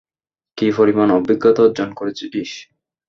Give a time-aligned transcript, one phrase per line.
[0.57, 2.29] কী পরিমাণ অভিজ্ঞতা অর্জন করেছিস?